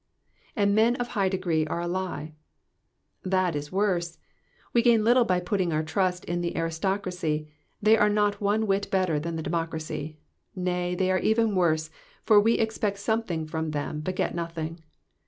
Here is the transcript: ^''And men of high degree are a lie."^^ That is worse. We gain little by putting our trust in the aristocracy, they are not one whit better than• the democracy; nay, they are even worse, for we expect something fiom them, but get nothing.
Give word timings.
^''And 0.57 0.71
men 0.71 0.95
of 0.95 1.09
high 1.09 1.29
degree 1.29 1.67
are 1.67 1.79
a 1.79 1.87
lie."^^ 1.87 2.33
That 3.29 3.55
is 3.55 3.71
worse. 3.71 4.17
We 4.73 4.81
gain 4.81 5.03
little 5.03 5.25
by 5.25 5.39
putting 5.39 5.71
our 5.71 5.83
trust 5.83 6.25
in 6.25 6.41
the 6.41 6.57
aristocracy, 6.57 7.51
they 7.83 7.95
are 7.99 8.09
not 8.09 8.41
one 8.41 8.65
whit 8.65 8.89
better 8.89 9.19
than• 9.19 9.33
the 9.37 9.43
democracy; 9.43 10.17
nay, 10.55 10.95
they 10.95 11.11
are 11.11 11.19
even 11.19 11.53
worse, 11.53 11.91
for 12.23 12.39
we 12.39 12.53
expect 12.55 12.97
something 12.97 13.45
fiom 13.45 13.73
them, 13.73 13.99
but 13.99 14.15
get 14.15 14.33
nothing. 14.33 14.79